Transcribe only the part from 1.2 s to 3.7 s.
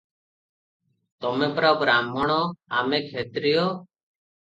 ତମେପରା ବ୍ରାହ୍ମଣ ଆମେ କ୍ଷତ୍ରିୟ।